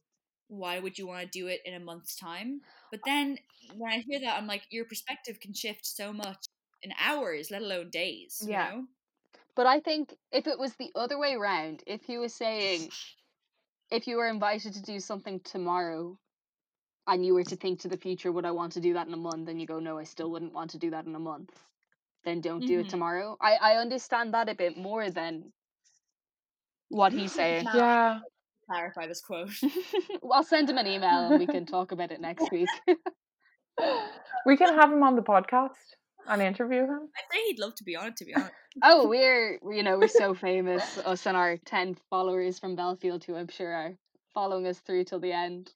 [0.48, 2.60] why would you want to do it in a month's time?
[2.90, 3.38] But then
[3.76, 6.46] when I hear that, I'm like, your perspective can shift so much
[6.82, 8.44] in hours, let alone days.
[8.44, 8.70] Yeah.
[8.70, 8.84] You know?
[9.54, 12.90] But I think if it was the other way around, if he was saying,
[13.90, 16.18] if you were invited to do something tomorrow
[17.08, 19.14] and you were to think to the future, would I want to do that in
[19.14, 19.46] a month?
[19.46, 21.50] Then you go, no, I still wouldn't want to do that in a month.
[22.24, 22.90] Then don't do it Mhm.
[22.90, 23.36] tomorrow.
[23.40, 25.52] I, I understand that a bit more than
[26.90, 27.64] what he's saying.
[27.64, 28.20] Now, Yeah.
[28.66, 29.50] clarify this quote.
[30.22, 32.68] well, I'll send him an email and we can talk about it next week.
[34.44, 37.08] We can have him on the podcast and interview him.
[37.16, 38.52] I'd say he'd love to be on it, to be honest.
[38.82, 43.36] oh, we're, you know, we're so famous, us and our 10 followers from Belfield who
[43.36, 43.94] I'm sure are
[44.34, 45.72] following us through till the end.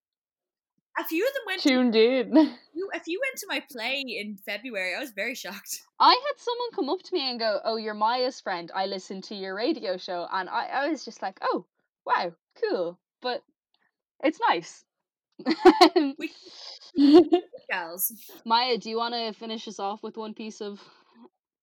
[0.98, 2.36] A few of them went to Tuned in.
[2.74, 2.90] you.
[2.94, 5.80] If you went to my play in February, I was very shocked.
[5.98, 8.70] I had someone come up to me and go, "Oh, you're Maya's friend.
[8.74, 11.64] I listened to your radio show," and I, I was just like, "Oh,
[12.04, 13.42] wow, cool," but
[14.22, 14.84] it's nice.
[17.70, 18.12] Gals.
[18.44, 20.80] Maya, do you want to finish us off with one piece of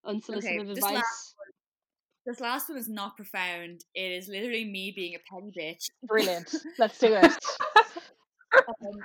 [0.06, 0.96] unsolicited this advice?
[0.96, 1.36] last
[2.26, 3.84] This last one is not profound.
[3.94, 5.86] It is literally me being a petty bitch.
[6.04, 6.54] Brilliant.
[6.80, 7.32] Let's do it.
[8.56, 9.00] Um,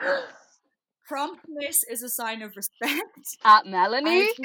[1.06, 3.02] promptness is a sign of respect.
[3.44, 4.20] At Melanie.
[4.20, 4.38] it's,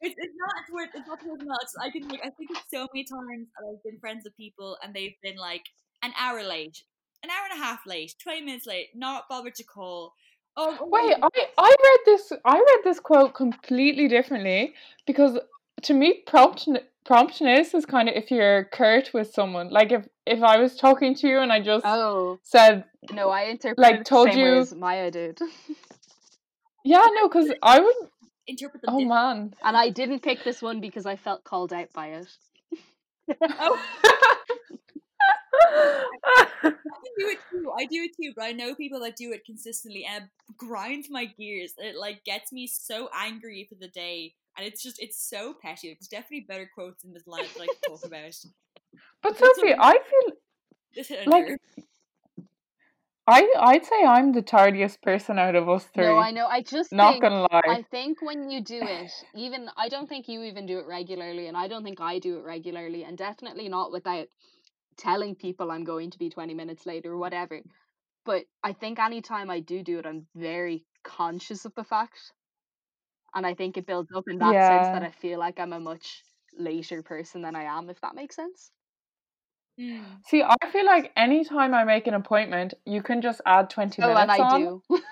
[0.00, 1.68] it's, it's not it's worth it's not worth much.
[1.80, 4.94] I can like I think it's so many times I've been friends with people and
[4.94, 5.64] they've been like
[6.02, 6.82] an hour late,
[7.22, 10.14] an hour and a half late, twenty minutes late, not bothered to call.
[10.56, 14.74] Oh oh, Wait, I, I read this I read this quote completely differently
[15.06, 15.38] because
[15.82, 16.66] to me prompt
[17.04, 19.70] promptness is kind of if you're curt with someone.
[19.70, 23.42] Like if if I was talking to you and I just Oh said no, I
[23.44, 25.38] interpreted Like, it the told same way you- as Maya did,
[26.84, 27.94] yeah no because I would
[28.46, 29.06] interpret them oh differently.
[29.08, 32.28] man and I didn't pick this one because I felt called out by it.
[33.58, 33.78] Oh,
[36.64, 36.72] I
[37.18, 37.70] do it too.
[37.78, 41.08] I do it too, but I know people that do it consistently and it grinds
[41.10, 41.72] my gears.
[41.78, 44.34] It like gets me so angry for the day.
[44.56, 45.88] And it's just it's so petty.
[45.88, 48.34] There's definitely better quotes in this line that I can talk about.
[49.28, 50.32] But Sophie I feel
[51.26, 51.58] Like.
[53.28, 56.04] I I'd say I'm the tardiest person out of us three.
[56.04, 56.46] No, I know.
[56.46, 57.62] I just Not think, gonna lie.
[57.66, 61.48] I think when you do it, even I don't think you even do it regularly,
[61.48, 64.28] and I don't think I do it regularly, and definitely not without
[64.96, 67.60] telling people I'm going to be twenty minutes late or whatever.
[68.24, 72.32] But I think anytime I do do it, I'm very conscious of the fact,
[73.34, 75.80] and I think it builds up in that sense that I feel like I'm a
[75.80, 76.22] much
[76.56, 78.70] later person than I am, if that makes sense.
[79.78, 80.04] Mm.
[80.24, 84.06] See, I feel like anytime I make an appointment, you can just add twenty Oh,
[84.14, 84.60] minutes Oh, and I on.
[84.60, 84.82] do.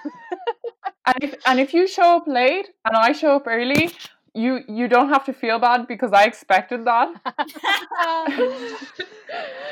[1.07, 3.90] And if and if you show up late and I show up early,
[4.35, 7.09] you you don't have to feel bad because I expected that.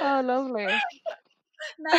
[0.03, 0.67] oh, lovely.
[1.79, 1.93] Now,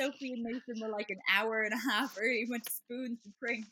[0.00, 2.46] Sophie and Nathan were like an hour and a half early.
[2.48, 3.68] Went to spoons and pranks.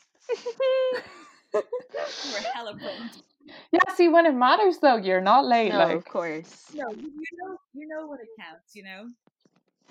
[1.55, 3.23] We were hella pranked.
[3.73, 5.73] Yeah, see, when it matters though, you're not late.
[5.73, 6.67] no, like, of course.
[6.75, 8.75] No, you you know, you know when it counts.
[8.75, 9.09] You know.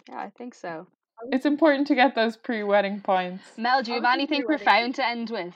[0.09, 0.87] Yeah, I think so.
[1.31, 3.43] it's important to get those pre-wedding points.
[3.57, 5.53] Mel, do you have anything profound to end with?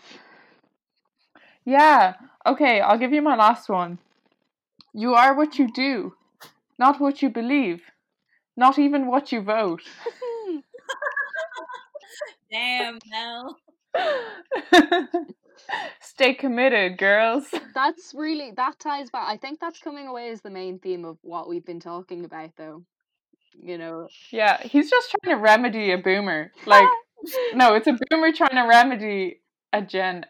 [1.64, 2.14] Yeah.
[2.46, 3.98] Okay, I'll give you my last one.
[4.94, 6.14] You are what you do,
[6.78, 7.82] not what you believe,
[8.56, 9.82] not even what you vote.
[12.52, 13.58] Damn, Mel.
[16.01, 17.45] Stay committed, girls.
[17.75, 19.28] That's really that ties back.
[19.28, 22.51] I think that's coming away as the main theme of what we've been talking about,
[22.58, 22.84] though.
[23.62, 26.51] You know, Yeah, he's just trying to remedy a boomer.
[26.65, 26.88] Like,
[27.54, 29.41] no, it's a boomer trying to remedy
[29.73, 30.25] a Gen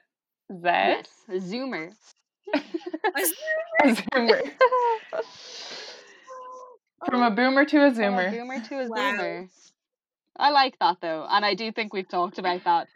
[0.52, 0.60] Z.
[0.64, 1.92] yes, a zoomer.
[2.54, 4.42] A zoomer.
[7.06, 8.98] From oh, a boomer to a From a boomer to a Wow.
[8.98, 9.50] zoomer.
[10.38, 12.88] I like that though, and I do think we've talked about that.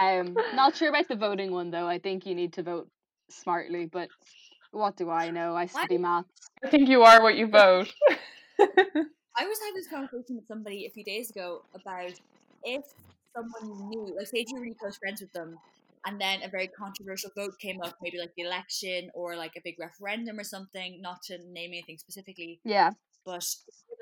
[0.00, 1.86] Um, not sure about the voting one though.
[1.86, 2.88] I think you need to vote
[3.30, 4.08] smartly, but
[4.70, 5.54] what do I know?
[5.56, 6.28] I study maths.
[6.64, 7.92] I think you are what you vote.
[9.36, 12.12] I was having this conversation with somebody a few days ago about
[12.62, 12.84] if
[13.34, 15.58] someone knew, like, say, if you were really close friends with them,
[16.06, 19.60] and then a very controversial vote came up, maybe like the election or like a
[19.64, 22.90] big referendum or something, not to name anything specifically, Yeah,
[23.24, 23.44] but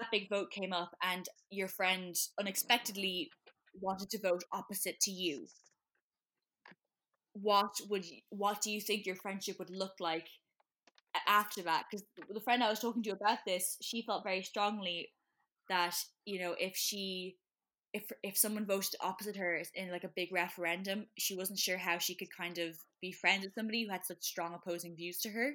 [0.00, 3.30] that big vote came up and your friend unexpectedly
[3.80, 5.46] wanted to vote opposite to you.
[7.34, 10.28] What would you, what do you think your friendship would look like
[11.26, 11.86] after that?
[11.90, 15.12] Because the friend I was talking to about this, she felt very strongly
[15.68, 17.38] that you know if she
[17.94, 21.98] if if someone voted opposite her in like a big referendum, she wasn't sure how
[21.98, 25.30] she could kind of be friends with somebody who had such strong opposing views to
[25.30, 25.54] her.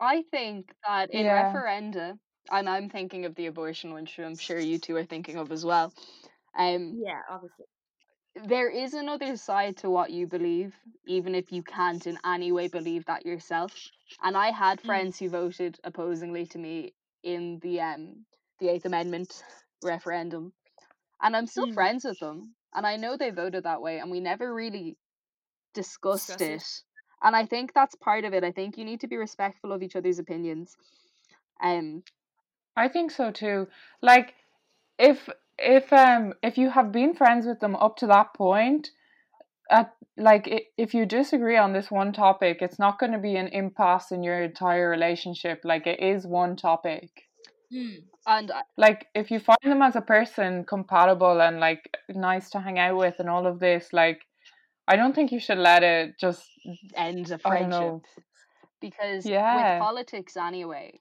[0.00, 1.28] I think that in Yeah.
[1.28, 2.18] referenda,
[2.50, 5.52] and I'm thinking of the abortion one, which I'm sure you two are thinking of
[5.52, 5.92] as well.
[6.54, 7.66] Um, Yeah, obviously.
[8.34, 10.74] There is another side to what you believe,
[11.06, 13.72] even if you can't in any way believe that yourself.
[14.22, 14.86] And I had Mm.
[14.86, 18.24] friends who voted opposingly to me in the um
[18.60, 19.44] the Eighth Amendment
[19.82, 20.52] referendum,
[21.22, 21.74] and I'm still Mm.
[21.74, 24.96] friends with them, and I know they voted that way, and we never really
[25.74, 26.54] discussed Discuss it.
[26.54, 26.82] it.
[27.22, 28.44] And I think that's part of it.
[28.44, 30.76] I think you need to be respectful of each other's opinions.
[31.62, 32.02] Um,
[32.76, 33.68] I think so too.
[34.02, 34.34] Like
[34.98, 38.90] if if um if you have been friends with them up to that point,
[39.70, 43.48] at like if you disagree on this one topic, it's not going to be an
[43.48, 45.60] impasse in your entire relationship.
[45.64, 47.10] Like it is one topic.
[47.72, 48.04] Mm.
[48.26, 52.60] and I- Like if you find them as a person compatible and like nice to
[52.60, 54.22] hang out with and all of this, like
[54.86, 56.48] I don't think you should let it just
[56.94, 58.00] end a friendship.
[58.80, 59.74] because Yeah.
[59.78, 60.98] with politics anyway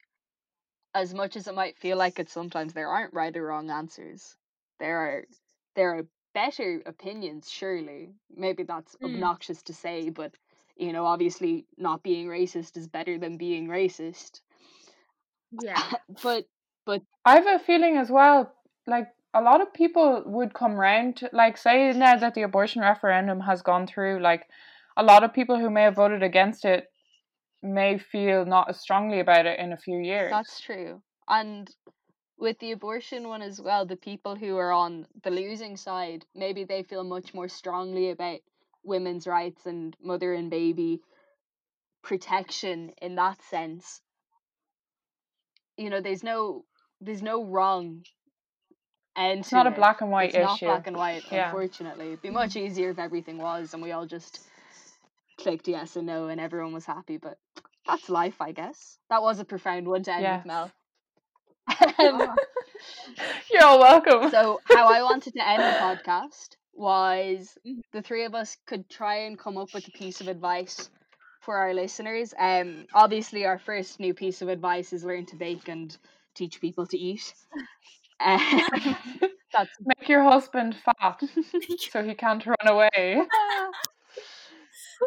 [0.94, 4.36] as much as it might feel like it sometimes there aren't right or wrong answers
[4.80, 5.24] there are
[5.76, 9.06] there are better opinions surely maybe that's Mm.
[9.06, 10.34] obnoxious to say but
[10.78, 14.42] you know obviously not being racist is better than being racist
[15.52, 15.82] Yeah.
[16.22, 16.46] but
[16.86, 18.54] but I have a feeling as well,
[18.88, 22.82] like a lot of people would come round to, like, say now that the abortion
[22.82, 24.48] referendum has gone through, like,
[24.96, 26.92] a lot of people who may have voted against it
[27.62, 30.32] may feel not as strongly about it in a few years.
[30.32, 31.02] That's true.
[31.28, 31.70] And
[32.38, 36.64] with the abortion one as well, the people who are on the losing side, maybe
[36.64, 38.40] they feel much more strongly about
[38.84, 41.02] women's rights and mother and baby
[42.04, 44.02] protection in that sense.
[45.78, 46.64] You know, there's no
[47.02, 48.04] there's no wrong
[49.16, 51.48] end It's not a black and white it's not black and white, Yeah.
[51.48, 52.08] unfortunately.
[52.08, 52.68] It'd be much mm-hmm.
[52.68, 54.40] easier if everything was and we all just
[55.40, 57.38] clicked yes and no and everyone was happy, but
[57.88, 58.98] that's life, I guess.
[59.10, 60.40] That was a profound one to end Yes.
[60.40, 60.72] with Mel.
[61.70, 62.36] Oh, Um,
[63.52, 64.30] You're all welcome.
[64.32, 67.82] so how I wanted to end the podcast was Mhm.
[67.94, 70.90] the three of us could try and come up with a piece of advice
[71.42, 72.34] for our listeners.
[72.38, 75.96] Um, obviously, our first new piece of advice is learn to bake and
[76.36, 77.34] teach people to eat.
[78.20, 78.40] Um,
[79.54, 81.22] that's Make your husband fat
[81.92, 82.90] so he can't run away.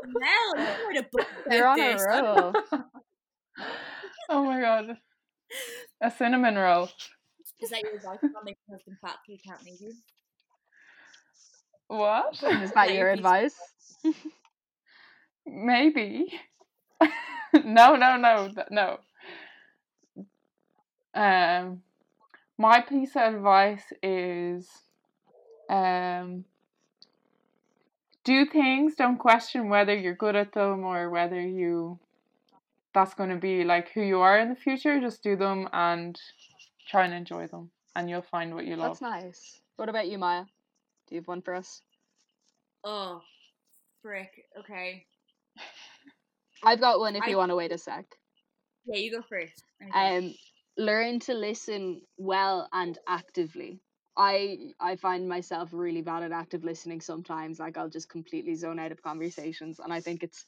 [0.06, 2.02] Mel, you wrote a book about you're on this.
[2.02, 2.54] a roll.
[4.28, 4.96] oh my god.
[6.00, 6.88] A cinnamon roll.
[7.60, 8.18] Is that your advice?
[8.22, 9.92] Not make your husband fat so he can't leave you.
[11.88, 12.42] What?
[12.62, 13.56] Is that your advice?
[15.46, 16.32] Maybe.
[17.64, 19.00] no, no, no, no.
[21.12, 21.82] Um,
[22.56, 24.68] my piece of advice is,
[25.68, 26.44] um,
[28.24, 28.94] do things.
[28.94, 31.98] Don't question whether you're good at them or whether you.
[32.94, 35.00] That's going to be like who you are in the future.
[35.00, 36.20] Just do them and
[36.88, 37.70] try and enjoy them.
[37.96, 38.98] and you'll find what you love.
[38.98, 39.60] That's nice.
[39.76, 40.44] What about you, Maya?
[41.08, 41.82] Do you have one for us?
[42.84, 43.20] Oh,
[44.02, 44.30] frick.
[44.58, 45.06] Okay.
[46.64, 48.06] I've got one if I- you want to wait a sec.
[48.86, 49.62] Yeah, you go first.
[49.82, 50.16] Okay.
[50.18, 50.34] Um,
[50.78, 53.80] learn to listen well and actively.
[54.16, 57.58] I I find myself really bad at active listening sometimes.
[57.60, 60.46] Like I'll just completely zone out of conversations, and I think it's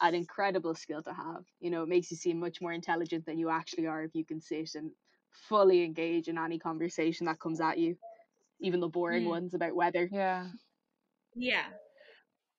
[0.00, 1.44] an incredible skill to have.
[1.60, 4.24] You know, it makes you seem much more intelligent than you actually are if you
[4.24, 4.90] can sit and
[5.48, 7.96] fully engage in any conversation that comes at you,
[8.60, 9.30] even the boring Hmm.
[9.30, 10.08] ones about weather.
[10.12, 10.48] Yeah.
[11.34, 11.64] yeah.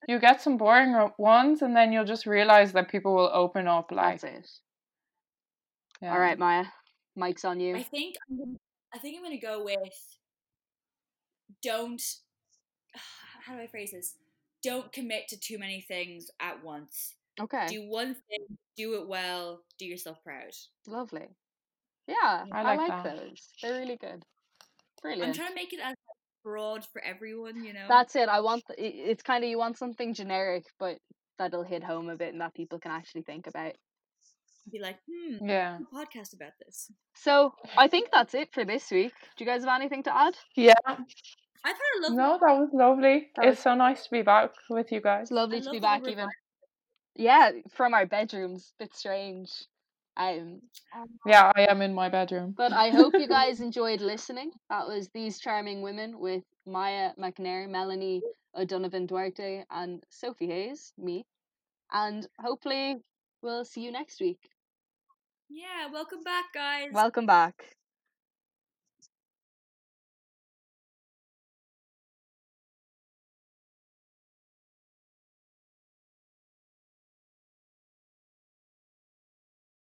[0.08, 3.90] You get some boring ones, and then you'll just realize that people will open up.
[3.90, 4.50] Like, That's it.
[6.02, 6.12] yeah.
[6.12, 6.66] All right, Maya,
[7.16, 7.76] mic's on you.
[7.76, 8.56] I think I'm gonna,
[8.94, 10.18] I think I'm gonna go with
[11.62, 12.02] don't
[13.46, 14.16] how do I phrase this?
[14.62, 17.14] Don't commit to too many things at once.
[17.40, 20.52] Okay, Do one thing, do it well, do yourself proud.
[20.86, 21.26] lovely.
[22.06, 23.48] Yeah, I I like like, those.
[23.62, 24.22] They're really good.
[25.02, 25.28] Brilliant.
[25.28, 25.96] I'm trying to make it as
[26.44, 27.86] broad for everyone, you know.
[27.88, 28.28] That's it.
[28.28, 30.98] I want the, it's kind of you want something generic, but
[31.38, 33.72] that'll hit home a bit and that people can actually think about.
[34.70, 35.78] be like, hmm, Yeah.
[35.78, 36.90] a podcast about this.
[37.16, 39.12] So I think that's it for this week.
[39.36, 40.34] Do you guys have anything to add?
[40.56, 40.74] Yeah.
[40.86, 40.98] I've
[41.64, 43.30] had a lovely No, that was lovely.
[43.36, 45.22] That it's was- so nice to be back with you guys.
[45.22, 46.26] It's lovely I to be back, even.
[46.26, 46.34] back.
[47.16, 48.72] We're Even yeah, from our bedrooms.
[48.78, 49.50] Bit strange.
[50.16, 50.62] Um,
[51.26, 52.52] Yeah, I am in my bedroom.
[52.56, 54.52] but I hope you guys enjoyed listening.
[54.70, 61.26] That was these charming women with Maya McNair, Melanie O'Donovan Duarte, and Sophie Hayes, me.
[61.92, 63.02] And hopefully
[63.42, 64.50] we'll see you next week.
[65.48, 66.90] Yeah, welcome back, guys.
[66.92, 67.76] Welcome back.